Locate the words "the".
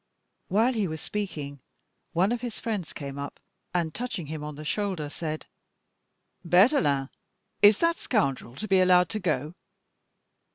4.55-4.65